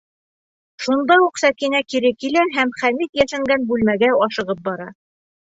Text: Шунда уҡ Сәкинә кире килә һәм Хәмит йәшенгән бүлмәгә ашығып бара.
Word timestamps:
Шунда 0.85 1.17
уҡ 1.25 1.37
Сәкинә 1.41 1.81
кире 1.95 2.11
килә 2.23 2.47
һәм 2.57 2.73
Хәмит 2.81 3.21
йәшенгән 3.21 3.69
бүлмәгә 3.75 4.11
ашығып 4.31 4.67
бара. 4.73 4.91